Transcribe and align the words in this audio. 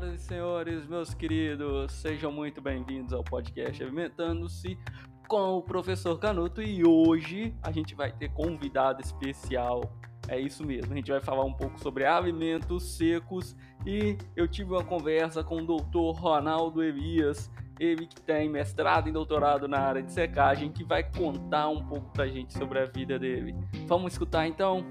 Senhoras 0.00 0.14
e 0.14 0.24
senhores, 0.24 0.86
meus 0.86 1.12
queridos, 1.12 1.92
sejam 1.92 2.32
muito 2.32 2.62
bem-vindos 2.62 3.12
ao 3.12 3.22
podcast 3.22 3.82
Alimentando-se 3.82 4.78
com 5.28 5.58
o 5.58 5.62
professor 5.62 6.18
Canuto 6.18 6.62
e 6.62 6.82
hoje 6.86 7.54
a 7.62 7.70
gente 7.70 7.94
vai 7.94 8.10
ter 8.10 8.30
convidado 8.30 9.02
especial. 9.02 9.92
É 10.26 10.40
isso 10.40 10.64
mesmo, 10.64 10.94
a 10.94 10.96
gente 10.96 11.10
vai 11.10 11.20
falar 11.20 11.44
um 11.44 11.52
pouco 11.52 11.78
sobre 11.80 12.06
alimentos 12.06 12.96
secos 12.96 13.54
e 13.84 14.16
eu 14.34 14.48
tive 14.48 14.72
uma 14.72 14.82
conversa 14.82 15.44
com 15.44 15.56
o 15.56 15.66
doutor 15.66 16.12
Ronaldo 16.12 16.82
Elias, 16.82 17.50
ele 17.78 18.06
que 18.06 18.22
tem 18.22 18.48
mestrado 18.48 19.06
e 19.06 19.12
doutorado 19.12 19.68
na 19.68 19.80
área 19.80 20.02
de 20.02 20.12
secagem, 20.12 20.72
que 20.72 20.82
vai 20.82 21.02
contar 21.02 21.68
um 21.68 21.84
pouco 21.84 22.10
pra 22.10 22.26
gente 22.26 22.54
sobre 22.54 22.78
a 22.78 22.86
vida 22.86 23.18
dele. 23.18 23.54
Vamos 23.86 24.12
escutar 24.12 24.46
então? 24.46 24.82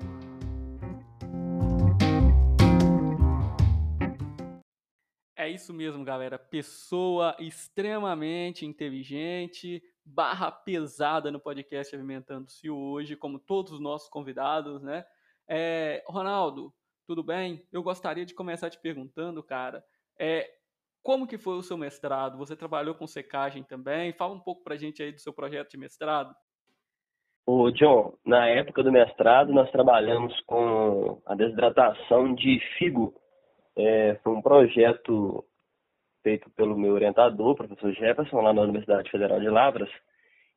Isso 5.60 5.74
mesmo, 5.74 6.06
galera. 6.06 6.40
Pessoa 6.40 7.36
extremamente 7.38 8.66
inteligente, 8.66 9.84
barra 10.06 10.50
pesada 10.50 11.30
no 11.30 11.40
podcast 11.40 11.94
Alimentando-se 11.94 12.70
hoje, 12.70 13.18
como 13.18 13.38
todos 13.38 13.74
os 13.74 13.80
nossos 13.82 14.08
convidados, 14.08 14.82
né? 14.82 15.06
É, 15.48 16.02
Ronaldo, 16.08 16.74
tudo 17.06 17.22
bem? 17.22 17.68
Eu 17.74 17.84
gostaria 17.84 18.26
de 18.26 18.34
começar 18.34 18.70
te 18.70 18.80
perguntando, 18.80 19.44
cara, 19.44 19.84
é, 20.18 20.50
como 21.04 21.28
que 21.28 21.38
foi 21.38 21.58
o 21.58 21.62
seu 21.62 21.78
mestrado? 21.78 22.38
Você 22.38 22.56
trabalhou 22.56 22.96
com 22.96 23.06
secagem 23.06 23.62
também? 23.62 24.14
Fala 24.14 24.34
um 24.34 24.40
pouco 24.40 24.64
pra 24.64 24.78
gente 24.78 25.04
aí 25.04 25.12
do 25.12 25.20
seu 25.20 25.34
projeto 25.34 25.72
de 25.72 25.78
mestrado. 25.78 26.34
Ô, 27.46 27.70
John, 27.72 28.18
na 28.26 28.48
época 28.48 28.82
do 28.82 28.92
mestrado, 28.92 29.52
nós 29.52 29.70
trabalhamos 29.72 30.40
com 30.42 31.22
a 31.26 31.36
desidratação 31.36 32.34
de 32.34 32.62
figo 32.78 33.14
é, 33.80 34.20
foi 34.22 34.34
um 34.34 34.42
projeto 34.42 35.46
feito 36.30 36.48
pelo 36.52 36.78
meu 36.78 36.94
orientador, 36.94 37.56
professor 37.56 37.92
Jefferson, 37.92 38.42
lá 38.42 38.54
na 38.54 38.62
Universidade 38.62 39.10
Federal 39.10 39.40
de 39.40 39.50
Lavras. 39.50 39.90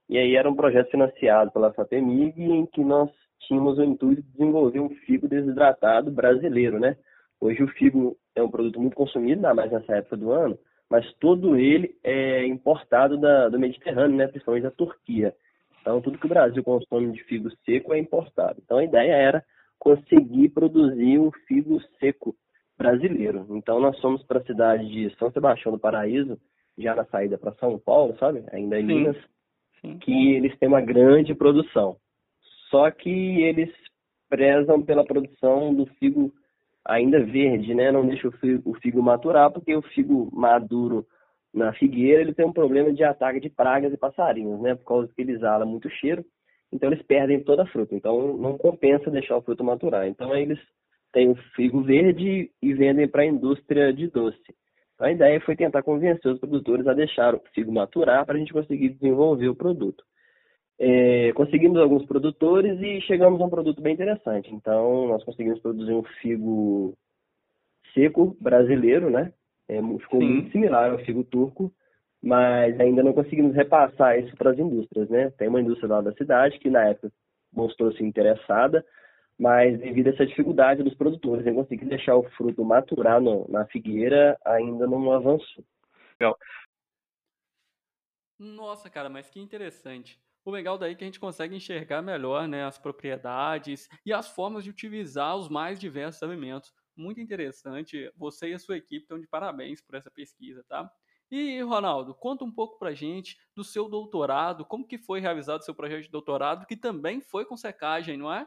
E 0.07 0.19
aí 0.19 0.37
era 0.37 0.51
um 0.51 0.55
projeto 0.55 0.91
financiado 0.91 1.51
pela 1.51 1.73
FAPEMIG 1.73 2.43
em 2.43 2.67
que 2.67 2.85
nós 2.85 3.11
tínhamos 3.49 3.79
o 3.79 3.83
intuito 3.83 4.21
de 4.21 4.33
desenvolver 4.33 4.81
um 4.81 4.91
figo 5.07 5.27
desidratado 5.27 6.11
brasileiro, 6.11 6.79
né? 6.79 6.95
Hoje 7.41 7.63
o 7.63 7.69
figo 7.69 8.19
é 8.37 8.43
um 8.43 8.51
produto 8.51 8.79
muito 8.79 8.95
consumido, 8.95 9.37
ainda 9.37 9.55
mais 9.55 9.73
nessa 9.73 9.97
época 9.97 10.17
do 10.19 10.31
ano, 10.31 10.59
mas 10.91 11.11
todo 11.15 11.57
ele 11.57 11.97
é 12.05 12.47
importado 12.47 13.19
da, 13.19 13.49
do 13.49 13.59
Mediterrâneo, 13.59 14.17
né? 14.17 14.27
principalmente 14.27 14.65
da 14.65 14.71
Turquia. 14.71 15.35
Então, 15.81 16.03
tudo 16.03 16.19
que 16.19 16.27
o 16.27 16.29
Brasil 16.29 16.63
consome 16.63 17.13
de 17.13 17.25
figo 17.25 17.49
seco 17.65 17.95
é 17.95 17.99
importado. 17.99 18.61
Então, 18.63 18.77
a 18.77 18.85
ideia 18.85 19.15
era 19.15 19.45
conseguir 19.79 20.51
produzir 20.51 21.19
um 21.19 21.33
figo 21.49 21.81
seco 21.99 22.37
brasileiro. 22.83 23.47
Então 23.51 23.79
nós 23.81 23.99
fomos 24.01 24.23
para 24.25 24.39
a 24.39 24.45
cidade 24.45 24.89
de 24.89 25.15
São 25.17 25.31
Sebastião 25.31 25.73
do 25.73 25.79
Paraíso, 25.79 26.39
já 26.77 26.95
na 26.95 27.05
saída 27.05 27.39
para 27.39 27.53
São 27.55 27.79
Paulo, 27.79 28.17
sabe? 28.19 28.43
Ainda 28.53 28.79
em 28.79 28.87
Sim. 28.87 28.87
Minas, 28.87 29.17
Sim. 29.81 29.99
que 29.99 30.33
eles 30.33 30.57
têm 30.59 30.69
uma 30.69 30.81
grande 30.81 31.35
produção. 31.35 31.97
Só 32.71 32.91
que 32.91 33.43
eles 33.43 33.71
prezam 34.29 34.83
pela 34.83 35.05
produção 35.05 35.75
do 35.75 35.87
figo 35.99 36.33
ainda 36.85 37.23
verde, 37.23 37.75
né? 37.75 37.93
Não 37.93 38.07
deixa 38.07 38.27
o 38.27 38.33
figo, 38.33 38.71
o 38.71 38.75
figo 38.75 39.03
maturar, 39.03 39.51
porque 39.51 39.75
o 39.75 39.83
figo 39.83 40.29
maduro 40.33 41.07
na 41.55 41.73
figueira 41.75 42.23
ele 42.23 42.35
tem 42.35 42.47
um 42.47 42.53
problema 42.53 42.93
de 42.93 43.05
ataque 43.05 43.39
de 43.39 43.51
pragas 43.51 43.93
e 43.93 43.97
passarinhos, 43.97 44.61
né? 44.61 44.75
Por 44.75 44.85
causa 44.85 45.13
que 45.15 45.21
ele 45.21 45.33
exala 45.33 45.67
muito 45.67 45.89
cheiro, 45.91 46.25
então 46.73 46.91
eles 46.91 47.05
perdem 47.05 47.45
toda 47.45 47.63
a 47.63 47.67
fruta. 47.67 47.95
Então 47.95 48.37
não 48.39 48.57
compensa 48.57 49.11
deixar 49.11 49.37
o 49.37 49.43
fruto 49.43 49.63
maturar. 49.63 50.09
Então 50.09 50.35
eles 50.35 50.59
tem 51.13 51.29
o 51.29 51.35
figo 51.55 51.83
verde 51.83 52.51
e 52.61 52.75
vendem 52.75 53.07
para 53.07 53.23
a 53.23 53.27
indústria 53.27 53.93
de 53.93 54.09
doce. 54.09 54.55
Então, 54.95 55.07
a 55.07 55.13
ideia 55.13 55.41
foi 55.41 55.57
tentar 55.57 55.83
convencer 55.83 56.33
os 56.33 56.39
produtores 56.39 56.87
a 56.87 56.95
deixar 56.95 57.35
o 57.35 57.43
figo 57.55 57.73
maturar 57.73 58.25
para 58.25 58.37
a 58.37 58.39
gente 58.39 58.53
conseguir 58.53 58.91
desenvolver 58.91 59.49
o 59.49 59.55
produto. 59.55 60.03
É, 60.79 61.33
conseguimos 61.35 61.79
alguns 61.79 62.05
produtores 62.07 62.81
e 62.81 63.01
chegamos 63.03 63.41
a 63.41 63.45
um 63.45 63.51
produto 63.51 63.81
bem 63.81 63.95
interessante. 63.95 64.53
Então, 64.53 65.09
nós 65.09 65.23
conseguimos 65.25 65.61
produzir 65.61 65.93
um 65.93 66.03
figo 66.21 66.95
seco 67.95 68.37
brasileiro, 68.41 69.11
né? 69.11 69.33
É, 69.69 69.81
ficou 69.81 70.21
Sim. 70.21 70.29
muito 70.29 70.51
similar 70.51 70.91
ao 70.91 70.99
figo 70.99 71.23
turco, 71.25 71.73
mas 72.23 72.79
ainda 72.81 73.03
não 73.03 73.13
conseguimos 73.13 73.55
repassar 73.55 74.19
isso 74.19 74.35
para 74.37 74.51
as 74.51 74.59
indústrias, 74.59 75.09
né? 75.09 75.31
Tem 75.39 75.49
uma 75.49 75.61
indústria 75.61 75.89
lá 75.89 76.01
da 76.01 76.13
cidade 76.13 76.59
que 76.59 76.71
na 76.71 76.89
época 76.89 77.13
mostrou-se 77.53 78.03
interessada, 78.03 78.85
mas 79.43 79.77
devido 79.81 80.07
a 80.07 80.11
essa 80.11 80.25
dificuldade 80.25 80.85
dos 80.85 80.95
produtores 80.95 81.45
em 81.45 81.53
conseguir 81.53 81.87
deixar 81.87 82.15
o 82.15 82.23
fruto 82.31 82.65
maturar 82.65 83.21
no, 83.21 83.45
na 83.49 83.67
figueira, 83.67 84.39
ainda 84.45 84.87
não 84.87 85.11
avançou. 85.11 85.65
Legal. 86.13 86.39
Nossa, 88.39 88.89
cara, 88.89 89.09
mas 89.09 89.29
que 89.29 89.41
interessante. 89.41 90.23
O 90.45 90.51
legal 90.53 90.79
daí 90.79 90.93
é 90.93 90.95
que 90.95 91.03
a 91.03 91.07
gente 91.09 91.19
consegue 91.19 91.57
enxergar 91.57 92.01
melhor 92.03 92.47
né, 92.47 92.65
as 92.65 92.79
propriedades 92.79 93.89
e 94.07 94.13
as 94.13 94.29
formas 94.29 94.63
de 94.63 94.71
utilizar 94.71 95.37
os 95.37 95.49
mais 95.49 95.81
diversos 95.81 96.23
alimentos. 96.23 96.73
Muito 96.97 97.21
interessante. 97.21 98.13
Você 98.17 98.51
e 98.51 98.55
a 98.55 98.61
sua 98.61 98.77
equipe 98.77 99.03
estão 99.03 99.19
de 99.19 99.27
parabéns 99.27 99.81
por 99.81 99.97
essa 99.97 100.11
pesquisa, 100.11 100.65
tá? 100.69 100.89
E, 101.29 101.61
Ronaldo, 101.63 102.15
conta 102.15 102.45
um 102.45 102.53
pouco 102.53 102.79
pra 102.79 102.95
gente 102.95 103.37
do 103.57 103.65
seu 103.65 103.89
doutorado, 103.89 104.65
como 104.65 104.87
que 104.87 104.99
foi 104.99 105.19
realizado 105.19 105.63
o 105.63 105.65
seu 105.65 105.75
projeto 105.75 106.05
de 106.05 106.11
doutorado, 106.11 106.65
que 106.65 106.77
também 106.77 107.21
foi 107.21 107.45
com 107.45 107.57
secagem, 107.57 108.17
não 108.17 108.33
é? 108.33 108.47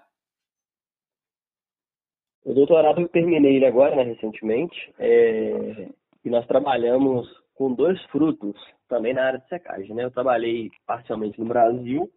O 2.46 2.54
doutorado 2.54 3.02
eu 3.02 3.08
terminei 3.10 3.56
ele 3.56 3.66
agora, 3.66 3.96
né, 3.96 4.04
recentemente, 4.04 4.94
é, 5.00 5.90
e 6.24 6.30
nós 6.30 6.46
trabalhamos 6.46 7.28
com 7.56 7.74
dois 7.74 8.00
frutos 8.06 8.56
também 8.88 9.16
na 9.16 9.26
área 9.26 9.40
de 9.40 9.48
secagem. 9.48 9.96
Né? 9.96 10.04
Eu 10.04 10.12
trabalhei 10.12 10.70
parcialmente 10.86 11.40
no 11.40 11.48
Brasil 11.48 12.08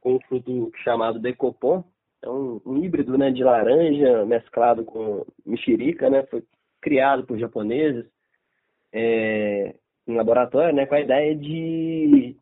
com 0.00 0.14
um 0.14 0.20
fruto 0.20 0.72
chamado 0.82 1.18
Decopon, 1.18 1.84
é 2.22 2.28
um, 2.28 2.58
um 2.64 2.82
híbrido 2.82 3.18
né, 3.18 3.30
de 3.30 3.44
laranja 3.44 4.24
mesclado 4.24 4.82
com 4.82 5.26
mexerica, 5.44 6.08
né? 6.08 6.22
foi 6.30 6.42
criado 6.80 7.26
por 7.26 7.38
japoneses 7.38 8.06
é, 8.94 9.74
em 10.06 10.14
laboratório 10.14 10.74
né, 10.74 10.86
com 10.86 10.94
a 10.94 11.00
ideia 11.00 11.36
de 11.36 12.34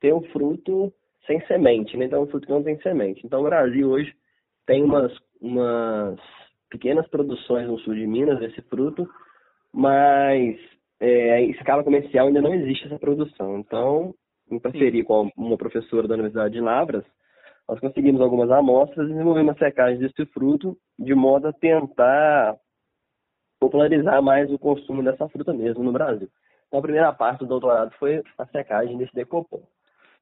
ter 0.00 0.14
um 0.14 0.22
fruto 0.30 0.90
sem 1.26 1.44
semente, 1.46 1.94
né? 1.98 2.06
então 2.06 2.22
um 2.22 2.26
fruto 2.26 2.46
que 2.46 2.52
não 2.52 2.62
tem 2.62 2.80
semente. 2.80 3.20
Então 3.26 3.40
o 3.40 3.44
Brasil 3.44 3.90
hoje 3.90 4.14
tem 4.64 4.82
umas, 4.82 5.12
umas 5.42 6.18
pequenas 6.70 7.06
produções 7.08 7.66
no 7.66 7.78
sul 7.80 7.94
de 7.94 8.06
Minas 8.06 8.38
desse 8.38 8.62
fruto, 8.62 9.08
mas 9.72 10.56
é, 11.00 11.40
em 11.40 11.50
escala 11.50 11.84
comercial 11.84 12.28
ainda 12.28 12.40
não 12.40 12.54
existe 12.54 12.86
essa 12.86 12.98
produção. 12.98 13.58
Então, 13.58 14.14
em 14.50 14.58
parceria 14.58 15.02
Sim. 15.02 15.06
com 15.06 15.30
uma 15.36 15.56
professora 15.56 16.06
da 16.06 16.14
Universidade 16.14 16.54
de 16.54 16.60
Lavras, 16.60 17.04
nós 17.68 17.78
conseguimos 17.78 18.20
algumas 18.20 18.50
amostras 18.50 19.06
e 19.06 19.12
desenvolvemos 19.12 19.52
uma 19.52 19.58
secagem 19.58 20.00
desse 20.00 20.26
fruto 20.32 20.76
de 20.98 21.14
modo 21.14 21.48
a 21.48 21.52
tentar 21.52 22.56
popularizar 23.60 24.22
mais 24.22 24.50
o 24.50 24.58
consumo 24.58 25.02
dessa 25.02 25.28
fruta 25.28 25.52
mesmo 25.52 25.84
no 25.84 25.92
Brasil. 25.92 26.28
Então, 26.66 26.78
a 26.78 26.82
primeira 26.82 27.12
parte 27.12 27.40
do 27.40 27.46
doutorado 27.46 27.92
foi 27.98 28.22
a 28.38 28.46
secagem 28.46 28.96
desse 28.96 29.14
decopom. 29.14 29.62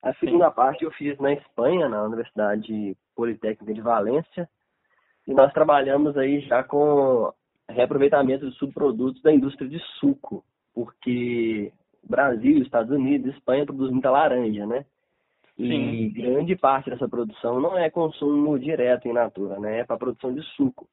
A 0.02 0.14
segunda 0.14 0.48
Sim. 0.48 0.54
parte 0.54 0.84
eu 0.84 0.90
fiz 0.92 1.18
na 1.18 1.32
Espanha, 1.32 1.88
na 1.88 2.04
Universidade 2.04 2.96
Politécnica 3.14 3.74
de 3.74 3.80
Valência, 3.80 4.48
e 5.28 5.34
nós 5.34 5.52
trabalhamos 5.52 6.16
aí 6.16 6.40
já 6.40 6.64
com 6.64 7.30
reaproveitamento 7.68 8.48
de 8.48 8.56
subprodutos 8.56 9.20
da 9.20 9.30
indústria 9.30 9.68
de 9.68 9.78
suco, 10.00 10.42
porque 10.74 11.70
Brasil, 12.02 12.62
Estados 12.62 12.90
Unidos, 12.90 13.34
Espanha 13.34 13.66
produzem 13.66 13.92
muita 13.92 14.10
laranja, 14.10 14.66
né? 14.66 14.86
E 15.58 15.68
Sim. 15.68 16.08
grande 16.10 16.56
parte 16.56 16.88
dessa 16.88 17.06
produção 17.06 17.60
não 17.60 17.76
é 17.76 17.90
consumo 17.90 18.58
direto 18.58 19.06
em 19.06 19.12
natura, 19.12 19.60
né? 19.60 19.80
É 19.80 19.84
para 19.84 19.98
produção 19.98 20.32
de 20.32 20.40
suco. 20.56 20.88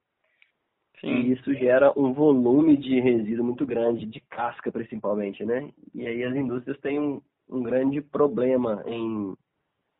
Sim. 0.99 1.07
E 1.07 1.31
isso 1.31 1.53
gera 1.53 1.93
um 1.97 2.11
volume 2.11 2.75
de 2.75 2.99
resíduo 2.99 3.45
muito 3.45 3.65
grande, 3.65 4.05
de 4.05 4.19
casca 4.19 4.69
principalmente, 4.69 5.45
né? 5.45 5.69
E 5.93 6.05
aí 6.05 6.23
as 6.25 6.35
indústrias 6.35 6.77
têm 6.81 6.99
um, 6.99 7.21
um 7.49 7.63
grande 7.63 8.01
problema 8.01 8.83
em 8.85 9.33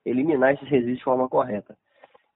eliminar 0.05 0.55
esses 0.55 0.67
resíduos 0.67 0.97
de 0.97 1.03
forma 1.05 1.29
correta. 1.29 1.77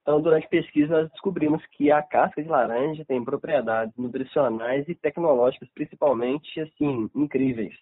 Então, 0.10 0.20
durante 0.20 0.50
pesquisa, 0.50 1.04
nós 1.04 1.12
descobrimos 1.12 1.64
que 1.68 1.92
a 1.92 2.02
casca 2.02 2.42
de 2.42 2.50
laranja 2.50 3.06
tem 3.06 3.24
propriedades 3.24 3.96
nutricionais 3.96 4.90
e 4.90 4.96
tecnológicas, 4.96 5.70
principalmente, 5.70 6.60
assim, 6.60 7.08
incríveis. 7.14 7.76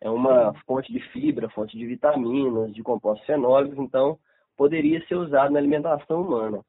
É 0.00 0.10
uma 0.10 0.52
fonte 0.66 0.92
de 0.92 0.98
fibra, 1.10 1.48
fonte 1.50 1.78
de 1.78 1.86
vitaminas, 1.86 2.74
de 2.74 2.82
compostos 2.82 3.24
fenólicos, 3.24 3.78
então 3.78 4.18
poderia 4.56 5.06
ser 5.06 5.14
usado 5.14 5.52
na 5.52 5.60
alimentação 5.60 6.22
humana. 6.22 6.64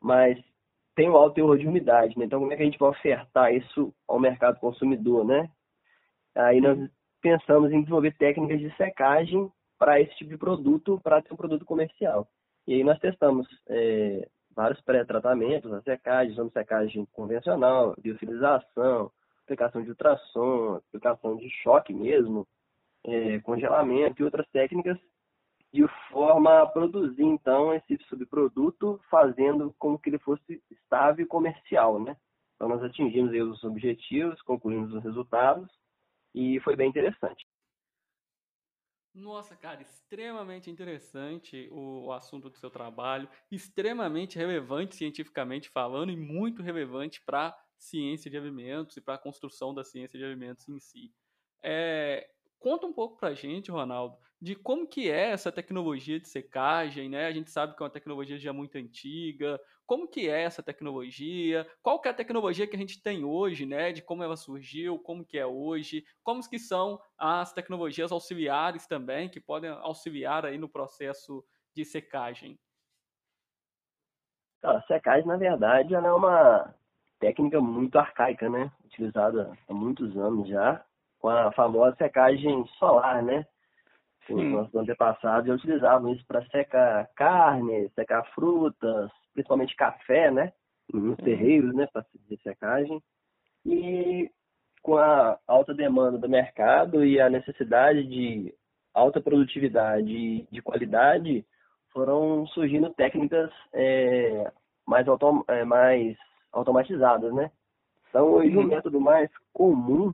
Mas 0.00 0.42
tem 0.96 1.10
um 1.10 1.16
alto 1.18 1.34
teor 1.34 1.58
de 1.58 1.66
umidade, 1.66 2.18
né? 2.18 2.24
Então, 2.24 2.40
como 2.40 2.50
é 2.50 2.56
que 2.56 2.62
a 2.62 2.64
gente 2.64 2.78
vai 2.78 2.88
ofertar 2.88 3.54
isso 3.54 3.92
ao 4.08 4.18
mercado 4.18 4.58
consumidor, 4.60 5.26
né? 5.26 5.50
Aí 6.34 6.58
nós 6.58 6.88
pensamos 7.20 7.70
em 7.70 7.80
desenvolver 7.80 8.16
técnicas 8.16 8.60
de 8.60 8.74
secagem 8.76 9.52
para 9.78 10.00
esse 10.00 10.16
tipo 10.16 10.30
de 10.30 10.38
produto, 10.38 10.98
para 11.04 11.20
ter 11.20 11.34
um 11.34 11.36
produto 11.36 11.66
comercial. 11.66 12.26
E 12.66 12.72
aí 12.72 12.82
nós 12.82 12.98
testamos 12.98 13.46
é, 13.68 14.26
vários 14.58 14.80
pré-tratamentos, 14.80 15.72
a 15.72 15.80
secagem, 15.82 16.32
usando 16.32 16.52
secagem 16.52 17.06
convencional, 17.12 17.94
biofilização, 17.96 19.08
aplicação 19.44 19.84
de 19.84 19.90
ultrassom, 19.90 20.80
aplicação 20.88 21.36
de 21.36 21.48
choque 21.62 21.94
mesmo, 21.94 22.44
é, 23.06 23.38
congelamento 23.38 24.20
e 24.20 24.24
outras 24.24 24.48
técnicas, 24.48 24.98
de 25.72 25.86
forma 26.10 26.60
a 26.60 26.66
produzir, 26.66 27.22
então, 27.22 27.72
esse 27.72 27.96
subproduto, 28.08 29.00
fazendo 29.08 29.72
com 29.78 29.96
que 29.96 30.10
ele 30.10 30.18
fosse 30.18 30.60
estável 30.72 31.24
e 31.24 31.28
comercial, 31.28 32.00
né? 32.00 32.16
Então, 32.56 32.68
nós 32.68 32.82
atingimos 32.82 33.30
os 33.30 33.62
objetivos, 33.62 34.42
concluímos 34.42 34.92
os 34.92 35.04
resultados, 35.04 35.70
e 36.34 36.58
foi 36.60 36.74
bem 36.74 36.88
interessante. 36.88 37.46
Nossa, 39.18 39.56
cara, 39.56 39.82
extremamente 39.82 40.70
interessante 40.70 41.68
o, 41.72 42.12
assunto 42.12 42.48
do 42.48 42.56
seu 42.56 42.70
trabalho, 42.70 43.28
extremamente 43.50 44.38
relevante 44.38 44.94
cientificamente 44.94 45.68
falando 45.68 46.12
e 46.12 46.16
muito 46.16 46.62
relevante 46.62 47.20
para 47.26 47.56
ciência 47.76 48.30
de 48.30 48.36
alimentos 48.36 48.96
e 48.96 49.00
para 49.00 49.14
a 49.14 49.18
construção 49.18 49.74
da 49.74 49.82
ciência 49.82 50.16
de 50.16 50.24
alimentos 50.24 50.68
em 50.68 50.78
si. 50.78 51.12
É, 51.60 52.30
conta 52.60 52.86
um 52.86 52.92
pouco 52.92 53.16
para 53.16 53.34
gente, 53.34 53.72
Ronaldo, 53.72 54.16
de 54.40 54.54
como 54.54 54.86
que 54.86 55.10
é 55.10 55.30
essa 55.30 55.50
tecnologia 55.50 56.20
de 56.20 56.28
secagem, 56.28 57.08
né? 57.08 57.26
A 57.26 57.32
gente 57.32 57.50
sabe 57.50 57.74
que 57.74 57.82
é 57.82 57.84
uma 57.84 57.90
tecnologia 57.90 58.38
já 58.38 58.52
muito 58.52 58.78
antiga. 58.78 59.60
Como 59.84 60.06
que 60.06 60.28
é 60.28 60.42
essa 60.42 60.62
tecnologia? 60.62 61.66
Qual 61.82 62.00
que 62.00 62.06
é 62.06 62.10
a 62.12 62.14
tecnologia 62.14 62.66
que 62.66 62.76
a 62.76 62.78
gente 62.78 63.02
tem 63.02 63.24
hoje, 63.24 63.66
né? 63.66 63.92
De 63.92 64.00
como 64.00 64.22
ela 64.22 64.36
surgiu, 64.36 64.98
como 64.98 65.24
que 65.24 65.38
é 65.38 65.46
hoje, 65.46 66.04
como 66.22 66.46
que 66.48 66.58
são 66.58 67.00
as 67.18 67.52
tecnologias 67.52 68.12
auxiliares 68.12 68.86
também 68.86 69.28
que 69.28 69.40
podem 69.40 69.70
auxiliar 69.70 70.46
aí 70.46 70.56
no 70.56 70.68
processo 70.68 71.44
de 71.74 71.84
secagem. 71.84 72.58
A 74.62 74.80
secagem, 74.82 75.26
na 75.26 75.36
verdade, 75.36 75.94
ela 75.94 76.08
é 76.08 76.12
uma 76.12 76.74
técnica 77.18 77.60
muito 77.60 77.98
arcaica, 77.98 78.48
né? 78.48 78.70
Utilizada 78.84 79.56
há 79.68 79.74
muitos 79.74 80.16
anos 80.16 80.48
já, 80.48 80.84
com 81.18 81.28
a 81.28 81.50
famosa 81.52 81.96
secagem 81.96 82.64
solar, 82.78 83.22
né? 83.22 83.44
Os 84.30 84.44
nossos 84.44 84.74
antepassados 84.74 85.54
utilizavam 85.54 86.12
isso 86.12 86.24
para 86.26 86.44
secar 86.46 87.08
carne, 87.14 87.88
secar 87.94 88.24
frutas, 88.34 89.10
principalmente 89.32 89.76
café, 89.76 90.30
né? 90.30 90.52
Nos 90.92 91.16
terreiros, 91.18 91.74
né? 91.74 91.86
Para 91.92 92.04
fazer 92.04 92.40
secagem. 92.42 93.02
E 93.64 94.30
com 94.82 94.96
a 94.96 95.38
alta 95.46 95.74
demanda 95.74 96.18
do 96.18 96.28
mercado 96.28 97.04
e 97.04 97.20
a 97.20 97.28
necessidade 97.28 98.04
de 98.04 98.54
alta 98.94 99.20
produtividade 99.20 100.10
e 100.10 100.48
de 100.50 100.60
qualidade, 100.60 101.44
foram 101.92 102.46
surgindo 102.48 102.90
técnicas 102.90 103.50
é, 103.72 104.50
mais, 104.86 105.06
autom 105.08 105.44
é, 105.48 105.64
mais 105.64 106.16
automatizadas, 106.52 107.32
né? 107.32 107.50
Então, 108.08 108.26
hoje, 108.32 108.56
o 108.56 108.62
método 108.62 109.00
mais 109.00 109.30
comum, 109.52 110.12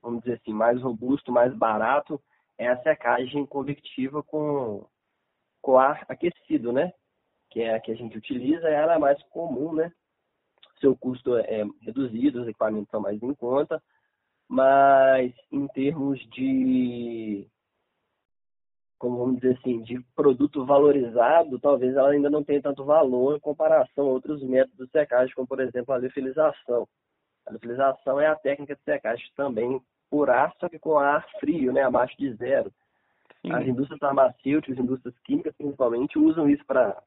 vamos 0.00 0.20
dizer 0.22 0.34
assim, 0.34 0.52
mais 0.52 0.80
robusto, 0.80 1.32
mais 1.32 1.52
barato, 1.54 2.20
é 2.58 2.68
a 2.68 2.82
secagem 2.82 3.46
convectiva 3.46 4.22
com, 4.22 4.86
com 5.60 5.78
ar 5.78 6.04
aquecido, 6.08 6.72
né? 6.72 6.92
Que 7.50 7.62
é 7.62 7.74
a 7.74 7.80
que 7.80 7.92
a 7.92 7.94
gente 7.94 8.16
utiliza, 8.16 8.68
ela 8.68 8.94
é 8.94 8.98
mais 8.98 9.22
comum, 9.24 9.74
né? 9.74 9.92
Seu 10.80 10.96
custo 10.96 11.36
é 11.36 11.64
reduzido, 11.80 12.42
os 12.42 12.48
equipamentos 12.48 12.90
são 12.90 13.00
mais 13.00 13.22
em 13.22 13.34
conta, 13.34 13.82
mas 14.48 15.32
em 15.50 15.66
termos 15.68 16.18
de, 16.30 17.48
como 18.98 19.18
vamos 19.18 19.40
dizer 19.40 19.58
assim, 19.58 19.80
de 19.82 20.00
produto 20.14 20.64
valorizado, 20.64 21.58
talvez 21.58 21.96
ela 21.96 22.10
ainda 22.10 22.28
não 22.28 22.42
tenha 22.42 22.60
tanto 22.60 22.84
valor 22.84 23.36
em 23.36 23.40
comparação 23.40 24.06
a 24.06 24.10
outros 24.10 24.42
métodos 24.42 24.86
de 24.86 24.92
secagem, 24.92 25.34
como 25.34 25.46
por 25.46 25.60
exemplo 25.60 25.94
a 25.94 25.98
liofilização. 25.98 26.88
A 27.46 27.50
liofilização 27.50 28.20
é 28.20 28.26
a 28.26 28.36
técnica 28.36 28.74
de 28.74 28.82
secagem 28.82 29.26
também 29.36 29.80
por 30.12 30.28
ar, 30.28 30.54
só 30.60 30.68
que 30.68 30.78
com 30.78 30.98
ar 30.98 31.26
frio, 31.40 31.72
né, 31.72 31.80
abaixo 31.80 32.14
de 32.18 32.34
zero. 32.34 32.70
Sim. 33.40 33.50
As 33.50 33.66
indústrias 33.66 33.98
farmacêuticas, 33.98 34.76
as 34.76 34.84
indústrias 34.84 35.18
químicas 35.20 35.54
principalmente, 35.56 36.18
usam 36.18 36.50
isso 36.50 36.62
para 36.66 37.02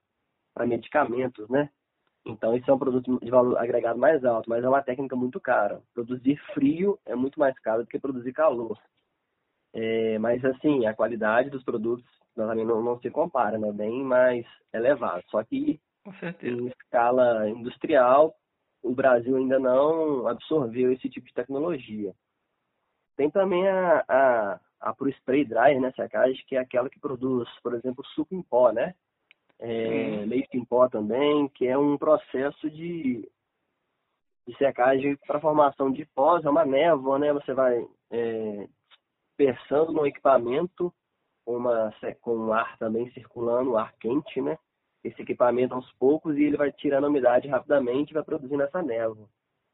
medicamentos, 0.65 1.47
né? 1.47 1.69
Então, 2.25 2.57
isso 2.57 2.69
é 2.69 2.73
um 2.73 2.79
produto 2.79 3.19
de 3.21 3.29
valor 3.29 3.59
agregado 3.59 3.99
mais 3.99 4.25
alto, 4.25 4.49
mas 4.49 4.63
é 4.63 4.67
uma 4.67 4.81
técnica 4.81 5.15
muito 5.15 5.39
cara. 5.39 5.83
Produzir 5.93 6.35
frio 6.55 6.97
é 7.05 7.13
muito 7.13 7.39
mais 7.39 7.57
caro 7.59 7.83
do 7.83 7.87
que 7.87 7.99
produzir 7.99 8.33
calor. 8.33 8.75
É, 9.71 10.17
mas, 10.17 10.43
assim, 10.43 10.87
a 10.87 10.95
qualidade 10.95 11.51
dos 11.51 11.63
produtos 11.63 12.03
também 12.33 12.65
não, 12.65 12.81
não 12.81 12.99
se 12.99 13.11
compara, 13.11 13.59
né? 13.59 13.71
Bem 13.71 14.03
mais 14.03 14.47
elevado. 14.73 15.23
Só 15.29 15.43
que, 15.43 15.79
em 16.41 16.67
escala 16.69 17.47
industrial, 17.47 18.33
o 18.81 18.95
Brasil 18.95 19.35
ainda 19.35 19.59
não 19.59 20.27
absorveu 20.27 20.91
esse 20.91 21.07
tipo 21.07 21.27
de 21.27 21.33
tecnologia. 21.35 22.11
Tem 23.15 23.29
também 23.29 23.67
a, 23.67 24.03
a, 24.07 24.59
a 24.81 24.93
pro 24.93 25.09
spray 25.09 25.45
dryer, 25.45 25.79
né, 25.79 25.91
secagem, 25.95 26.43
que 26.47 26.55
é 26.55 26.59
aquela 26.59 26.89
que 26.89 26.99
produz, 26.99 27.49
por 27.61 27.73
exemplo, 27.73 28.05
suco 28.07 28.35
em 28.35 28.41
pó, 28.41 28.71
né? 28.71 28.93
É, 29.57 30.25
leite 30.25 30.57
em 30.57 30.65
pó 30.65 30.89
também, 30.89 31.47
que 31.49 31.65
é 31.65 31.77
um 31.77 31.97
processo 31.97 32.69
de, 32.69 33.29
de 34.45 34.57
secagem 34.57 35.15
para 35.25 35.39
formação 35.39 35.89
de 35.91 36.05
pós, 36.07 36.43
é 36.43 36.49
uma 36.49 36.65
névoa, 36.65 37.17
né? 37.17 37.31
Você 37.31 37.53
vai 37.53 37.87
é, 38.11 38.67
dispersando 39.29 39.93
no 39.93 40.05
equipamento 40.05 40.93
uma, 41.45 41.93
com 42.21 42.51
ar 42.51 42.77
também 42.77 43.09
circulando, 43.11 43.77
ar 43.77 43.93
quente, 43.93 44.41
né? 44.41 44.57
Esse 45.03 45.21
equipamento 45.21 45.73
aos 45.73 45.89
poucos 45.93 46.35
e 46.35 46.43
ele 46.43 46.57
vai 46.57 46.71
tirando 46.71 47.05
a 47.05 47.09
umidade 47.09 47.47
rapidamente 47.47 48.11
e 48.11 48.13
vai 48.13 48.23
produzindo 48.23 48.63
essa 48.63 48.81
névoa 48.81 49.29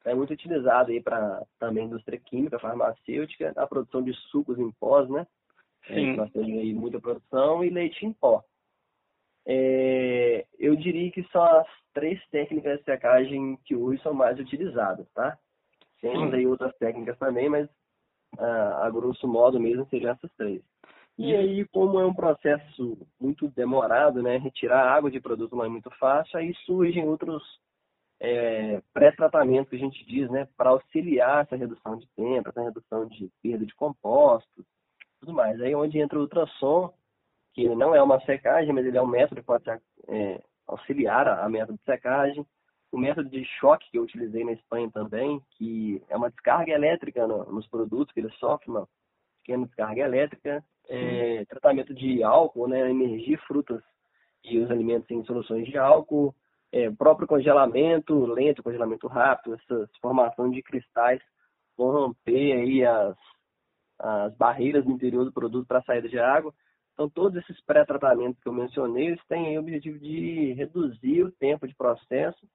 é 0.05 0.13
muito 0.13 0.33
utilizado 0.33 0.91
aí 0.91 1.01
para 1.01 1.43
também 1.59 1.85
indústria 1.85 2.19
química, 2.19 2.59
farmacêutica, 2.59 3.53
a 3.55 3.67
produção 3.67 4.01
de 4.01 4.13
sucos 4.29 4.57
em 4.57 4.71
pós, 4.71 5.09
né? 5.09 5.27
É, 5.89 5.95
Sim. 5.95 6.13
É, 6.13 6.15
nós 6.15 6.31
temos 6.31 6.49
aí 6.49 6.73
muita 6.73 6.99
produção 6.99 7.63
e 7.63 7.69
leite 7.69 8.05
em 8.05 8.13
pó. 8.13 8.43
É, 9.45 10.45
eu 10.59 10.75
diria 10.75 11.11
que 11.11 11.23
são 11.31 11.43
as 11.43 11.67
três 11.93 12.19
técnicas 12.29 12.79
de 12.79 12.85
secagem 12.85 13.57
que 13.65 13.75
hoje 13.75 14.01
são 14.01 14.13
mais 14.13 14.39
utilizadas, 14.39 15.07
tá? 15.13 15.37
Temos 15.99 16.33
aí 16.33 16.47
outras 16.47 16.75
técnicas 16.77 17.17
também, 17.17 17.49
mas 17.49 17.69
ah, 18.39 18.85
a 18.85 18.89
grosso 18.89 19.27
modo 19.27 19.59
mesmo 19.59 19.85
seriam 19.89 20.11
essas 20.11 20.31
três. 20.35 20.61
E 21.17 21.35
aí, 21.35 21.65
como 21.67 21.99
é 21.99 22.05
um 22.05 22.13
processo 22.13 22.97
muito 23.19 23.47
demorado, 23.49 24.23
né? 24.23 24.37
Retirar 24.37 24.91
água 24.91 25.11
de 25.11 25.19
produto 25.19 25.55
não 25.55 25.65
é 25.65 25.69
muito 25.69 25.91
fácil, 25.99 26.39
aí 26.39 26.53
surgem 26.65 27.07
outros 27.07 27.43
é, 28.23 28.79
pré-tratamento 28.93 29.71
que 29.71 29.75
a 29.75 29.79
gente 29.79 30.05
diz, 30.05 30.29
né, 30.29 30.47
para 30.55 30.69
auxiliar 30.69 31.43
essa 31.43 31.55
redução 31.55 31.97
de 31.97 32.07
tempo, 32.15 32.49
essa 32.49 32.61
redução 32.61 33.07
de 33.07 33.31
perda 33.41 33.65
de 33.65 33.73
compostos, 33.73 34.63
tudo 35.19 35.33
mais. 35.33 35.59
Aí 35.59 35.73
onde 35.73 35.99
entra 35.99 36.19
o 36.19 36.21
ultrassom, 36.21 36.93
que 37.53 37.67
não 37.69 37.95
é 37.95 38.01
uma 38.01 38.21
secagem, 38.21 38.71
mas 38.73 38.85
ele 38.85 38.97
é 38.97 39.01
um 39.01 39.07
método 39.07 39.41
que 39.41 39.47
pode 39.47 39.67
é, 40.07 40.39
auxiliar 40.67 41.27
a, 41.27 41.43
a 41.43 41.49
método 41.49 41.79
de 41.79 41.83
secagem. 41.83 42.45
O 42.91 42.97
método 42.97 43.27
de 43.27 43.43
choque 43.59 43.89
que 43.89 43.97
eu 43.97 44.03
utilizei 44.03 44.43
na 44.43 44.51
Espanha 44.51 44.91
também, 44.91 45.41
que 45.57 46.03
é 46.07 46.15
uma 46.15 46.29
descarga 46.29 46.71
elétrica 46.71 47.25
no, 47.25 47.51
nos 47.51 47.67
produtos 47.67 48.13
que 48.13 48.19
eles 48.19 48.35
sofrem, 48.35 48.75
uma 48.75 48.87
pequena 49.41 49.65
descarga 49.65 50.01
elétrica. 50.01 50.63
É, 50.87 51.45
tratamento 51.45 51.93
de 51.93 52.21
álcool, 52.21 52.67
né, 52.67 52.89
emergir 52.89 53.39
frutas 53.47 53.81
e 54.43 54.59
os 54.59 54.69
alimentos 54.69 55.09
em 55.09 55.23
soluções 55.23 55.65
de 55.65 55.77
álcool, 55.77 56.35
é, 56.71 56.89
o 56.89 56.95
próprio 56.95 57.27
congelamento 57.27 58.25
lento, 58.25 58.63
congelamento 58.63 59.07
rápido, 59.07 59.55
essa 59.55 59.89
formação 60.01 60.49
de 60.49 60.61
cristais 60.63 61.21
vão 61.77 61.91
romper 61.91 62.53
aí 62.53 62.85
as, 62.85 63.17
as 63.99 64.35
barreiras 64.35 64.85
no 64.85 64.91
interior 64.91 65.25
do 65.25 65.33
produto 65.33 65.67
para 65.67 65.79
a 65.79 65.83
saída 65.83 66.07
de 66.07 66.17
água. 66.17 66.53
Então, 66.93 67.09
todos 67.09 67.41
esses 67.41 67.61
pré-tratamentos 67.65 68.41
que 68.41 68.47
eu 68.47 68.53
mencionei, 68.53 69.07
eles 69.07 69.25
têm 69.27 69.57
o 69.57 69.61
objetivo 69.61 69.97
de 69.99 70.53
reduzir 70.53 71.23
o 71.23 71.31
tempo 71.31 71.67
de 71.67 71.75
processo 71.75 72.47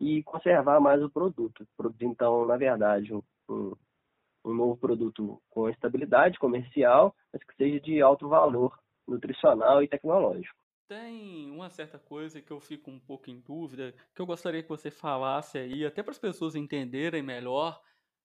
e 0.00 0.22
conservar 0.22 0.80
mais 0.80 1.02
o 1.02 1.10
produto. 1.10 1.66
Então, 2.00 2.46
na 2.46 2.56
verdade, 2.56 3.14
um, 3.14 3.22
um 4.44 4.54
novo 4.54 4.76
produto 4.76 5.40
com 5.50 5.68
estabilidade 5.68 6.38
comercial, 6.38 7.14
mas 7.32 7.42
que 7.42 7.54
seja 7.56 7.80
de 7.80 8.00
alto 8.02 8.28
valor 8.28 8.76
nutricional 9.06 9.82
e 9.82 9.88
tecnológico. 9.88 10.63
Tem 10.86 11.50
uma 11.50 11.70
certa 11.70 11.98
coisa 11.98 12.42
que 12.42 12.50
eu 12.50 12.60
fico 12.60 12.90
um 12.90 12.98
pouco 12.98 13.30
em 13.30 13.40
dúvida, 13.40 13.94
que 14.14 14.20
eu 14.20 14.26
gostaria 14.26 14.62
que 14.62 14.68
você 14.68 14.90
falasse 14.90 15.56
aí, 15.56 15.84
até 15.84 16.02
para 16.02 16.10
as 16.12 16.18
pessoas 16.18 16.54
entenderem 16.54 17.22
melhor, 17.22 17.80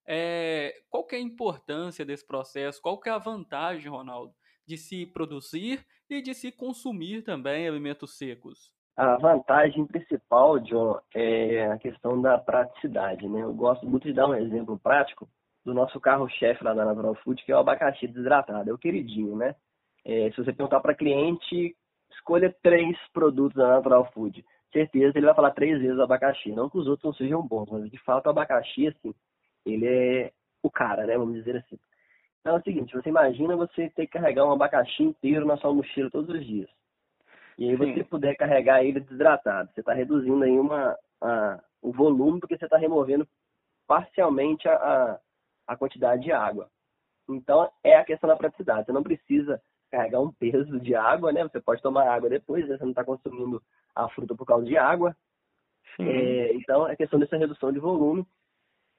é, 0.06 0.74
qual 0.90 1.06
que 1.06 1.16
é 1.16 1.20
a 1.20 1.22
importância 1.22 2.04
desse 2.04 2.28
processo, 2.28 2.82
qual 2.82 3.00
que 3.00 3.08
é 3.08 3.14
a 3.14 3.18
vantagem, 3.18 3.90
Ronaldo, 3.90 4.34
de 4.68 4.78
se 4.78 5.06
produzir 5.06 5.86
e 6.10 6.22
de 6.22 6.34
se 6.34 6.52
consumir 6.52 7.22
também 7.22 7.66
alimentos 7.66 8.18
secos? 8.18 8.74
A 8.98 9.16
vantagem 9.16 9.86
principal, 9.86 10.60
John, 10.60 11.00
é 11.16 11.72
a 11.72 11.78
questão 11.78 12.22
da 12.22 12.38
praticidade, 12.38 13.30
né? 13.30 13.42
Eu 13.42 13.54
gosto 13.54 13.88
muito 13.88 14.04
de 14.04 14.14
dar 14.14 14.28
um 14.28 14.36
exemplo 14.36 14.78
prático 14.78 15.30
do 15.64 15.74
nosso 15.74 15.98
carro-chefe 16.02 16.62
lá 16.64 16.74
da 16.74 16.84
Natural 16.84 17.16
Food, 17.24 17.42
que 17.46 17.52
é 17.54 17.56
o 17.56 17.60
abacaxi 17.60 18.08
desidratado, 18.08 18.70
é 18.70 18.74
o 18.74 18.78
queridinho, 18.78 19.38
né? 19.38 19.56
É, 20.04 20.30
se 20.32 20.38
você 20.38 20.52
perguntar 20.52 20.82
para 20.82 20.96
cliente 20.96 21.78
escolha 22.20 22.56
três 22.62 22.98
produtos 23.14 23.56
da 23.56 23.68
Natural 23.76 24.06
Food. 24.12 24.46
Certeza 24.72 25.18
ele 25.18 25.26
vai 25.26 25.36
falar 25.36 25.52
três 25.52 25.80
vezes 25.80 25.98
o 25.98 26.04
abacaxi. 26.04 26.52
Não 26.52 26.70
que 26.70 26.78
os 26.78 26.88
outros 26.88 27.06
não 27.06 27.14
sejam 27.14 27.46
bons, 27.46 27.70
mas 27.72 27.90
de 27.90 27.98
fato 28.00 28.28
o 28.28 28.30
abacaxi, 28.30 28.88
assim, 28.88 29.14
ele 29.66 29.88
é 29.88 30.32
o 30.62 30.70
cara, 30.70 31.06
né? 31.06 31.18
Vamos 31.18 31.34
dizer 31.34 31.58
assim. 31.58 31.80
Então 32.42 32.56
é 32.56 32.60
o 32.60 32.64
seguinte, 32.64 32.96
você 32.96 33.10
imagina 33.10 33.56
você 33.56 33.90
ter 33.90 34.06
que 34.06 34.14
carregar 34.14 34.46
um 34.46 34.52
abacaxi 34.52 35.04
inteiro 35.04 35.46
na 35.46 35.58
sua 35.58 35.74
mochila 35.74 36.10
todos 36.12 36.34
os 36.34 36.46
dias. 36.46 36.70
E 37.58 37.70
aí 37.70 37.78
Sim. 37.78 37.94
você 37.94 38.04
puder 38.04 38.36
carregar 38.36 38.84
ele 38.84 39.02
desidratado. 39.02 39.70
Você 39.74 39.82
está 39.82 39.94
reduzindo 39.94 40.44
aí 40.44 40.58
uma, 40.58 40.98
a, 41.22 41.62
o 41.82 41.92
volume 41.92 42.40
porque 42.40 42.58
você 42.58 42.66
está 42.66 42.78
removendo 42.78 43.28
parcialmente 43.86 44.68
a, 44.70 44.76
a, 44.76 45.20
a 45.68 45.76
quantidade 45.76 46.24
de 46.24 46.32
água. 46.32 46.70
Então 47.28 47.70
é 47.84 47.98
a 47.98 48.06
questão 48.06 48.30
da 48.30 48.38
praticidade. 48.38 48.86
Você 48.86 48.94
não 48.94 49.04
precisa 49.04 49.62
carregar 49.90 50.22
um 50.22 50.32
peso 50.32 50.80
de 50.80 50.96
água, 50.96 51.32
né? 51.32 51.44
Você 51.44 51.60
pode 51.60 51.82
tomar 51.82 52.08
água 52.10 52.30
depois, 52.30 52.68
né? 52.68 52.78
você 52.78 52.84
não 52.84 52.92
está 52.92 53.04
consumindo 53.04 53.62
a 53.96 54.08
fruta 54.10 54.36
por 54.36 54.46
causa 54.46 54.66
de 54.66 54.78
água. 54.78 55.16
É, 56.00 56.54
então, 56.54 56.88
é 56.88 56.96
questão 56.96 57.20
dessa 57.20 57.38
redução 57.38 57.72
de 57.72 57.80
volume. 57.80 58.26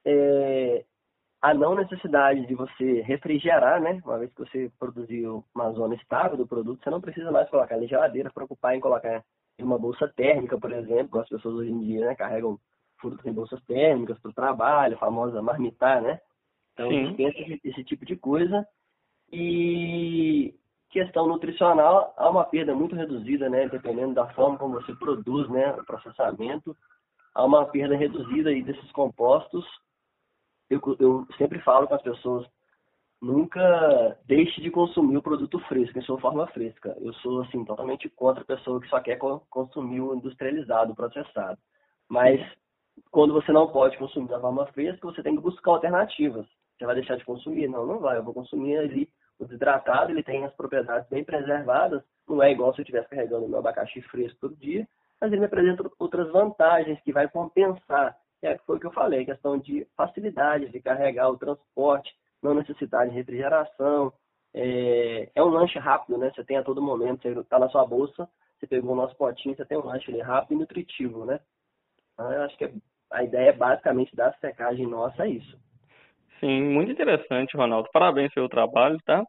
É, 0.04 0.84
a 1.40 1.54
não 1.54 1.74
necessidade 1.74 2.46
de 2.46 2.54
você 2.54 3.00
refrigerar, 3.00 3.80
né? 3.80 4.00
Uma 4.04 4.18
vez 4.18 4.30
que 4.32 4.40
você 4.40 4.70
produziu 4.78 5.44
uma 5.54 5.72
zona 5.72 5.94
estável 5.94 6.36
do 6.36 6.46
produto, 6.46 6.82
você 6.82 6.90
não 6.90 7.00
precisa 7.00 7.30
mais 7.30 7.48
colocar 7.48 7.78
na 7.78 7.86
geladeira, 7.86 8.30
preocupar 8.30 8.76
em 8.76 8.80
colocar 8.80 9.24
em 9.58 9.64
uma 9.64 9.78
bolsa 9.78 10.06
térmica, 10.08 10.58
por 10.58 10.72
exemplo, 10.72 11.20
as 11.20 11.28
pessoas 11.28 11.54
hoje 11.54 11.70
em 11.70 11.80
dia 11.80 12.06
né, 12.06 12.14
carregam 12.14 12.58
frutas 12.98 13.24
em 13.24 13.32
bolsas 13.32 13.62
térmicas 13.64 14.18
para 14.18 14.30
o 14.30 14.34
trabalho, 14.34 14.96
a 14.96 15.00
famosa 15.00 15.40
marmitar, 15.40 16.02
né? 16.02 16.20
Então, 16.74 16.88
pensa 17.16 17.38
esse, 17.38 17.60
esse 17.64 17.84
tipo 17.84 18.04
de 18.04 18.16
coisa. 18.16 18.66
E 19.32 20.54
questão 20.90 21.26
nutricional, 21.26 22.12
há 22.16 22.28
uma 22.28 22.44
perda 22.44 22.74
muito 22.74 22.94
reduzida, 22.94 23.48
né? 23.48 23.68
Dependendo 23.68 24.14
da 24.14 24.26
forma 24.34 24.58
como 24.58 24.74
você 24.74 24.92
produz, 24.94 25.48
né? 25.48 25.72
O 25.72 25.84
processamento, 25.84 26.76
há 27.34 27.44
uma 27.44 27.64
perda 27.66 27.96
reduzida 27.96 28.50
aí 28.50 28.62
desses 28.62 28.90
compostos. 28.92 29.64
Eu, 30.68 30.80
eu 30.98 31.26
sempre 31.38 31.60
falo 31.60 31.86
com 31.86 31.94
as 31.94 32.02
pessoas, 32.02 32.46
nunca 33.20 34.18
deixe 34.26 34.60
de 34.60 34.70
consumir 34.70 35.16
o 35.16 35.22
produto 35.22 35.58
fresco, 35.60 35.98
em 35.98 36.02
sua 36.02 36.18
forma 36.20 36.46
fresca. 36.48 36.96
Eu 37.00 37.12
sou, 37.14 37.42
assim, 37.42 37.64
totalmente 37.64 38.08
contra 38.10 38.42
a 38.42 38.46
pessoa 38.46 38.80
que 38.80 38.88
só 38.88 39.00
quer 39.00 39.18
consumir 39.48 40.00
o 40.00 40.14
industrializado, 40.14 40.92
o 40.92 40.96
processado. 40.96 41.58
Mas, 42.08 42.40
quando 43.12 43.32
você 43.32 43.52
não 43.52 43.68
pode 43.68 43.96
consumir 43.96 44.28
da 44.28 44.40
forma 44.40 44.66
fresca, 44.66 45.06
você 45.06 45.22
tem 45.22 45.36
que 45.36 45.42
buscar 45.42 45.70
alternativas. 45.72 46.46
Você 46.76 46.84
vai 46.84 46.94
deixar 46.96 47.16
de 47.16 47.24
consumir? 47.24 47.68
Não, 47.68 47.86
não 47.86 48.00
vai. 48.00 48.16
Eu 48.16 48.24
vou 48.24 48.34
consumir 48.34 48.76
ali 48.76 49.08
o 49.40 49.46
desidratado, 49.46 50.12
ele 50.12 50.22
tem 50.22 50.44
as 50.44 50.52
propriedades 50.54 51.08
bem 51.08 51.24
preservadas. 51.24 52.02
Não 52.28 52.42
é 52.42 52.52
igual 52.52 52.72
se 52.72 52.80
eu 52.80 52.82
estivesse 52.82 53.08
carregando 53.08 53.48
meu 53.48 53.58
abacaxi 53.58 54.00
fresco 54.02 54.38
todo 54.40 54.56
dia, 54.56 54.86
mas 55.20 55.32
ele 55.32 55.40
me 55.40 55.46
apresenta 55.46 55.90
outras 55.98 56.30
vantagens 56.30 57.00
que 57.00 57.12
vai 57.12 57.28
compensar. 57.28 58.16
É, 58.42 58.56
foi 58.58 58.76
o 58.76 58.80
que 58.80 58.86
eu 58.86 58.92
falei, 58.92 59.24
questão 59.24 59.58
de 59.58 59.86
facilidade 59.96 60.68
de 60.68 60.80
carregar 60.80 61.28
o 61.28 61.36
transporte, 61.36 62.14
não 62.42 62.54
necessidade 62.54 63.10
de 63.10 63.16
refrigeração. 63.16 64.12
É, 64.54 65.30
é 65.34 65.42
um 65.42 65.48
lanche 65.48 65.78
rápido, 65.78 66.18
né? 66.18 66.30
Você 66.34 66.44
tem 66.44 66.56
a 66.56 66.62
todo 66.62 66.82
momento, 66.82 67.22
você 67.22 67.38
está 67.38 67.58
na 67.58 67.68
sua 67.68 67.84
bolsa, 67.84 68.28
você 68.58 68.66
pegou 68.66 68.92
o 68.92 68.96
nosso 68.96 69.16
potinho, 69.16 69.56
você 69.56 69.64
tem 69.64 69.78
um 69.78 69.84
lanche 69.84 70.10
ali 70.10 70.20
rápido 70.20 70.56
e 70.56 70.60
nutritivo, 70.60 71.24
né? 71.24 71.40
Então, 72.12 72.32
eu 72.32 72.42
acho 72.42 72.56
que 72.56 72.70
a 73.10 73.24
ideia 73.24 73.52
basicamente 73.52 74.14
da 74.14 74.32
secagem 74.34 74.86
nossa 74.86 75.24
é 75.24 75.30
isso. 75.30 75.58
Sim, 76.40 76.62
muito 76.62 76.90
interessante, 76.92 77.56
Ronaldo. 77.56 77.88
Parabéns 77.92 78.32
pelo 78.32 78.48
trabalho, 78.48 78.96
tá? 79.04 79.22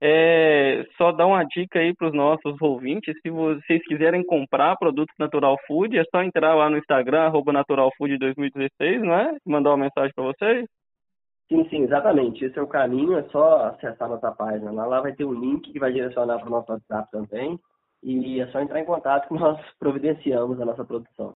É, 0.00 0.84
só 0.96 1.10
dar 1.10 1.26
uma 1.26 1.42
dica 1.44 1.80
aí 1.80 1.92
para 1.92 2.08
os 2.08 2.14
nossos 2.14 2.60
ouvintes, 2.60 3.16
se 3.20 3.30
vocês 3.30 3.82
quiserem 3.84 4.24
comprar 4.24 4.76
produtos 4.76 5.14
Natural 5.18 5.56
Food, 5.66 5.98
é 5.98 6.04
só 6.04 6.22
entrar 6.22 6.54
lá 6.54 6.70
no 6.70 6.78
Instagram, 6.78 7.22
arroba 7.22 7.52
naturalfood2016, 7.52 9.00
não 9.00 9.14
é? 9.14 9.36
Mandar 9.44 9.70
uma 9.70 9.84
mensagem 9.84 10.12
para 10.14 10.24
vocês. 10.24 10.68
Sim, 11.48 11.68
sim, 11.70 11.82
exatamente. 11.82 12.44
Esse 12.44 12.58
é 12.58 12.62
o 12.62 12.68
caminho, 12.68 13.18
é 13.18 13.22
só 13.30 13.68
acessar 13.68 14.08
nossa 14.08 14.30
página. 14.30 14.70
Lá, 14.70 14.86
lá 14.86 15.00
vai 15.00 15.14
ter 15.14 15.24
um 15.24 15.32
link 15.32 15.72
que 15.72 15.80
vai 15.80 15.90
direcionar 15.92 16.38
para 16.38 16.46
o 16.46 16.50
nosso 16.50 16.70
WhatsApp 16.70 17.10
também. 17.10 17.58
E 18.02 18.40
é 18.40 18.46
só 18.48 18.60
entrar 18.60 18.78
em 18.80 18.84
contato 18.84 19.26
que 19.26 19.34
nós 19.40 19.58
providenciamos 19.78 20.60
a 20.60 20.64
nossa 20.64 20.84
produção. 20.84 21.34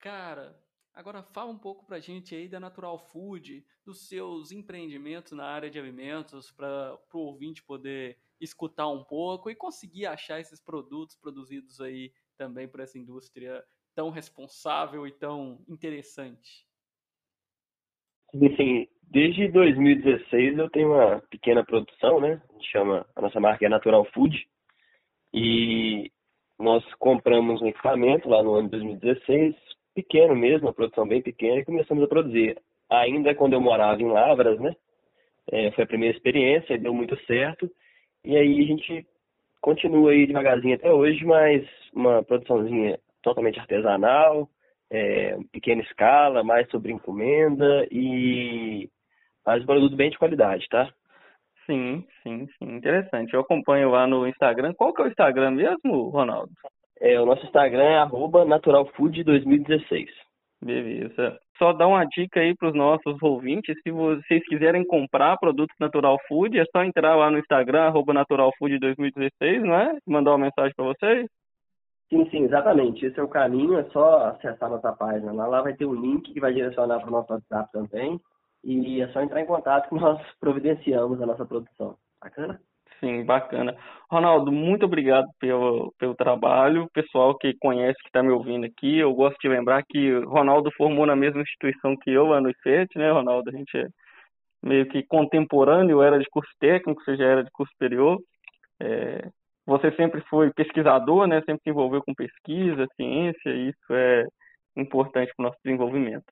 Cara, 0.00 0.52
Agora 0.94 1.24
fala 1.24 1.50
um 1.50 1.58
pouco 1.58 1.84
para 1.84 1.96
a 1.96 2.00
gente 2.00 2.36
aí 2.36 2.48
da 2.48 2.60
Natural 2.60 2.96
Food, 2.96 3.66
dos 3.84 4.08
seus 4.08 4.52
empreendimentos 4.52 5.32
na 5.32 5.44
área 5.44 5.68
de 5.68 5.76
alimentos, 5.76 6.52
para 6.52 6.96
o 7.12 7.18
ouvinte 7.18 7.64
poder 7.64 8.16
escutar 8.40 8.86
um 8.88 9.02
pouco 9.02 9.50
e 9.50 9.56
conseguir 9.56 10.06
achar 10.06 10.38
esses 10.38 10.60
produtos 10.60 11.16
produzidos 11.16 11.80
aí 11.80 12.12
também 12.36 12.68
por 12.68 12.78
essa 12.78 12.96
indústria 12.96 13.64
tão 13.94 14.10
responsável 14.10 15.04
e 15.04 15.10
tão 15.10 15.64
interessante. 15.68 16.64
Sim, 18.30 18.88
desde 19.02 19.48
2016 19.48 20.58
eu 20.58 20.70
tenho 20.70 20.92
uma 20.92 21.20
pequena 21.22 21.64
produção, 21.64 22.20
né? 22.20 22.40
A 22.48 22.52
gente 22.52 22.70
chama, 22.70 23.06
a 23.16 23.20
nossa 23.20 23.40
marca 23.40 23.66
é 23.66 23.68
Natural 23.68 24.04
Food. 24.12 24.48
E 25.32 26.12
nós 26.58 26.84
compramos 26.94 27.60
um 27.60 27.66
equipamento 27.66 28.28
lá 28.28 28.42
no 28.42 28.54
ano 28.54 28.68
de 28.68 28.78
2016, 28.78 29.56
pequeno 29.94 30.34
mesmo, 30.34 30.68
a 30.68 30.72
produção 30.72 31.06
bem 31.06 31.22
pequena, 31.22 31.60
e 31.60 31.64
começamos 31.64 32.02
a 32.04 32.08
produzir. 32.08 32.58
Ainda 32.90 33.34
quando 33.34 33.54
eu 33.54 33.60
morava 33.60 34.00
em 34.00 34.08
Lavras, 34.08 34.58
né? 34.60 34.74
É, 35.50 35.70
foi 35.72 35.84
a 35.84 35.86
primeira 35.86 36.16
experiência, 36.16 36.78
deu 36.78 36.94
muito 36.94 37.16
certo. 37.26 37.70
E 38.24 38.36
aí 38.36 38.60
a 38.60 38.66
gente 38.66 39.06
continua 39.60 40.10
aí 40.10 40.26
devagarzinho 40.26 40.74
até 40.74 40.92
hoje, 40.92 41.24
mas 41.24 41.66
uma 41.92 42.22
produçãozinha 42.22 42.98
totalmente 43.22 43.58
artesanal, 43.58 44.48
é, 44.90 45.36
pequena 45.52 45.82
escala, 45.82 46.44
mais 46.44 46.68
sobre 46.70 46.92
encomenda 46.92 47.86
e 47.90 48.88
faz 49.44 49.62
um 49.62 49.66
produto 49.66 49.96
bem 49.96 50.10
de 50.10 50.18
qualidade, 50.18 50.66
tá? 50.68 50.92
Sim, 51.66 52.06
sim, 52.22 52.46
sim. 52.58 52.76
Interessante. 52.76 53.32
Eu 53.32 53.40
acompanho 53.40 53.90
lá 53.90 54.06
no 54.06 54.26
Instagram. 54.26 54.74
Qual 54.74 54.92
que 54.92 55.00
é 55.00 55.06
o 55.06 55.08
Instagram 55.08 55.52
mesmo, 55.52 56.08
Ronaldo? 56.10 56.52
É, 57.04 57.20
o 57.20 57.26
nosso 57.26 57.44
Instagram 57.44 57.84
é 57.84 58.06
naturalfood2016. 58.06 60.08
Beleza. 60.62 61.38
Só 61.58 61.74
dar 61.74 61.86
uma 61.86 62.06
dica 62.06 62.40
aí 62.40 62.56
para 62.56 62.70
os 62.70 62.74
nossos 62.74 63.22
ouvintes, 63.22 63.76
se 63.82 63.90
vocês 63.90 64.42
quiserem 64.48 64.86
comprar 64.86 65.36
produtos 65.36 65.76
Natural 65.78 66.18
Food, 66.26 66.58
é 66.58 66.64
só 66.72 66.82
entrar 66.82 67.14
lá 67.14 67.30
no 67.30 67.38
Instagram, 67.38 67.92
naturalfood2016, 67.92 69.60
não 69.60 69.74
é? 69.74 69.98
Mandar 70.06 70.30
uma 70.30 70.46
mensagem 70.46 70.72
para 70.74 70.86
vocês. 70.86 71.28
Sim, 72.08 72.26
sim, 72.30 72.44
exatamente. 72.44 73.04
Esse 73.04 73.20
é 73.20 73.22
o 73.22 73.28
caminho, 73.28 73.78
é 73.78 73.84
só 73.90 74.28
acessar 74.28 74.70
nossa 74.70 74.90
página. 74.92 75.30
Lá, 75.30 75.46
lá 75.46 75.60
vai 75.60 75.74
ter 75.74 75.84
um 75.84 75.94
link 75.94 76.32
que 76.32 76.40
vai 76.40 76.54
direcionar 76.54 77.00
para 77.00 77.08
o 77.08 77.12
nosso 77.12 77.34
WhatsApp 77.34 77.70
também. 77.70 78.18
E 78.64 79.02
é 79.02 79.08
só 79.08 79.20
entrar 79.20 79.42
em 79.42 79.46
contato 79.46 79.90
que 79.90 79.94
nós 79.94 80.18
providenciamos 80.40 81.20
a 81.20 81.26
nossa 81.26 81.44
produção. 81.44 81.98
Bacana? 82.18 82.58
Sim, 83.00 83.24
bacana. 83.24 83.76
Ronaldo, 84.10 84.50
muito 84.52 84.86
obrigado 84.86 85.26
pelo, 85.38 85.92
pelo 85.98 86.14
trabalho. 86.14 86.88
Pessoal 86.92 87.36
que 87.36 87.54
conhece, 87.60 87.98
que 88.00 88.08
está 88.08 88.22
me 88.22 88.30
ouvindo 88.30 88.64
aqui, 88.64 88.98
eu 88.98 89.12
gosto 89.12 89.38
de 89.40 89.48
lembrar 89.48 89.82
que 89.84 90.12
Ronaldo 90.24 90.70
formou 90.76 91.04
na 91.04 91.16
mesma 91.16 91.42
instituição 91.42 91.96
que 91.96 92.10
eu, 92.10 92.26
lá 92.26 92.40
no 92.40 92.50
IFET, 92.50 92.96
né, 92.96 93.10
Ronaldo? 93.10 93.50
A 93.50 93.52
gente 93.52 93.76
é 93.76 93.86
meio 94.62 94.86
que 94.88 95.02
contemporâneo, 95.06 96.02
era 96.02 96.18
de 96.18 96.26
curso 96.30 96.50
técnico, 96.58 97.02
você 97.02 97.16
já 97.16 97.24
era 97.24 97.44
de 97.44 97.50
curso 97.50 97.72
superior. 97.72 98.18
É, 98.80 99.28
você 99.66 99.90
sempre 99.92 100.20
foi 100.28 100.52
pesquisador, 100.52 101.26
né? 101.26 101.40
Sempre 101.42 101.62
se 101.64 101.70
envolveu 101.70 102.02
com 102.02 102.14
pesquisa, 102.14 102.86
ciência, 102.96 103.50
e 103.50 103.70
isso 103.70 103.92
é 103.92 104.24
importante 104.76 105.32
para 105.36 105.44
o 105.44 105.46
nosso 105.46 105.58
desenvolvimento. 105.64 106.24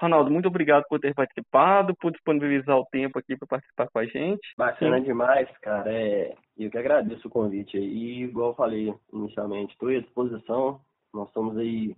Ronaldo, 0.00 0.30
muito 0.30 0.48
obrigado 0.48 0.84
por 0.88 1.00
ter 1.00 1.14
participado, 1.14 1.94
por 1.96 2.12
disponibilizar 2.12 2.76
o 2.76 2.86
tempo 2.86 3.18
aqui 3.18 3.36
para 3.36 3.48
participar 3.48 3.88
com 3.88 3.98
a 3.98 4.04
gente. 4.04 4.46
Bacana 4.56 4.98
Sim. 4.98 5.04
demais, 5.04 5.48
cara. 5.58 5.90
É, 5.90 6.34
eu 6.58 6.70
que 6.70 6.78
agradeço 6.78 7.26
o 7.26 7.30
convite 7.30 7.76
aí. 7.76 7.84
E, 7.84 8.22
igual 8.24 8.50
eu 8.50 8.54
falei 8.54 8.94
inicialmente, 9.12 9.72
estou 9.72 9.88
à 9.88 9.98
disposição. 9.98 10.80
Nós 11.14 11.30
somos 11.32 11.56
aí 11.56 11.96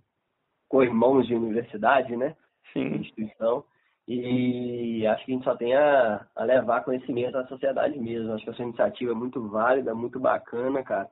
co-irmãos 0.69 1.27
de 1.27 1.35
universidade, 1.35 2.15
né? 2.15 2.35
Sim. 2.71 2.95
Instituição. 2.95 3.65
E 4.07 5.05
acho 5.05 5.25
que 5.25 5.31
a 5.31 5.35
gente 5.35 5.43
só 5.43 5.55
tem 5.55 5.75
a, 5.75 6.25
a 6.35 6.43
levar 6.43 6.83
conhecimento 6.83 7.37
à 7.37 7.45
sociedade 7.47 7.99
mesmo. 7.99 8.33
Acho 8.33 8.43
que 8.45 8.49
a 8.49 8.53
sua 8.53 8.65
iniciativa 8.65 9.11
é 9.11 9.15
muito 9.15 9.47
válida, 9.49 9.93
muito 9.93 10.19
bacana, 10.19 10.83
cara. 10.83 11.09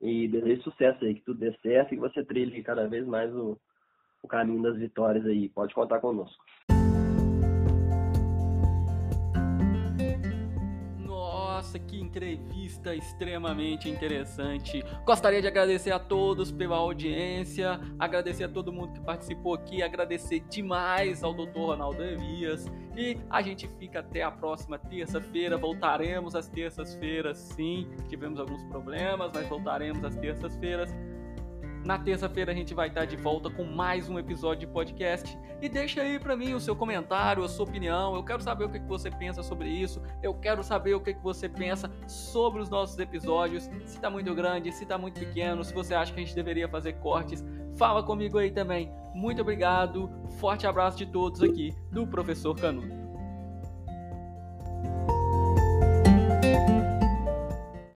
E 0.00 0.28
desejo 0.28 0.62
sucesso 0.62 1.02
aí, 1.04 1.14
que 1.14 1.22
tudo 1.22 1.40
dê 1.40 1.56
certo 1.62 1.92
e 1.92 1.96
que 1.96 2.02
você 2.02 2.24
trilhe 2.24 2.62
cada 2.62 2.86
vez 2.86 3.06
mais 3.06 3.34
o, 3.34 3.56
o 4.24 4.28
caminho 4.28 4.62
das 4.62 4.76
vitórias 4.76 5.24
aí. 5.26 5.48
Pode 5.50 5.74
contar 5.74 6.00
conosco. 6.00 6.42
Nossa, 10.98 11.78
que 11.78 12.00
entrevista 12.00 12.94
extremamente 12.94 13.88
interessante. 13.88 14.82
Gostaria 15.04 15.42
de 15.42 15.46
agradecer 15.46 15.92
a 15.92 15.98
todos 15.98 16.50
pela 16.50 16.76
audiência, 16.76 17.78
agradecer 17.98 18.44
a 18.44 18.48
todo 18.48 18.72
mundo 18.72 18.94
que 18.94 19.00
participou 19.00 19.54
aqui, 19.54 19.82
agradecer 19.82 20.40
demais 20.48 21.22
ao 21.22 21.34
Dr. 21.34 21.58
Ronaldo 21.58 22.02
Elias. 22.02 22.66
E 22.96 23.18
a 23.28 23.42
gente 23.42 23.68
fica 23.78 24.00
até 24.00 24.22
a 24.22 24.30
próxima 24.30 24.78
terça-feira. 24.78 25.58
Voltaremos 25.58 26.34
às 26.34 26.48
terças-feiras, 26.48 27.36
sim. 27.38 27.88
Tivemos 28.08 28.40
alguns 28.40 28.62
problemas, 28.64 29.30
mas 29.34 29.46
voltaremos 29.48 30.02
às 30.02 30.16
terças-feiras 30.16 30.94
Na 31.84 31.98
terça-feira 31.98 32.50
a 32.50 32.54
gente 32.54 32.72
vai 32.72 32.88
estar 32.88 33.04
de 33.04 33.14
volta 33.14 33.50
com 33.50 33.62
mais 33.62 34.08
um 34.08 34.18
episódio 34.18 34.60
de 34.60 34.72
podcast. 34.72 35.38
E 35.60 35.68
deixa 35.68 36.00
aí 36.00 36.18
para 36.18 36.34
mim 36.34 36.54
o 36.54 36.60
seu 36.60 36.74
comentário, 36.74 37.44
a 37.44 37.48
sua 37.48 37.66
opinião. 37.66 38.14
Eu 38.14 38.24
quero 38.24 38.42
saber 38.42 38.64
o 38.64 38.70
que 38.70 38.78
você 38.78 39.10
pensa 39.10 39.42
sobre 39.42 39.68
isso. 39.68 40.00
Eu 40.22 40.32
quero 40.32 40.64
saber 40.64 40.94
o 40.94 41.00
que 41.00 41.12
você 41.22 41.46
pensa 41.46 41.90
sobre 42.08 42.62
os 42.62 42.70
nossos 42.70 42.98
episódios. 42.98 43.68
Se 43.84 44.00
tá 44.00 44.08
muito 44.08 44.34
grande, 44.34 44.72
se 44.72 44.86
tá 44.86 44.96
muito 44.96 45.20
pequeno, 45.20 45.62
se 45.62 45.74
você 45.74 45.94
acha 45.94 46.10
que 46.10 46.20
a 46.20 46.24
gente 46.24 46.34
deveria 46.34 46.66
fazer 46.70 46.94
cortes. 46.94 47.44
Fala 47.76 48.02
comigo 48.02 48.38
aí 48.38 48.50
também. 48.50 48.90
Muito 49.14 49.42
obrigado. 49.42 50.10
Forte 50.38 50.66
abraço 50.66 50.96
de 50.96 51.04
todos 51.04 51.42
aqui 51.42 51.74
do 51.92 52.06
Professor 52.06 52.56
Canuto. 52.56 53.03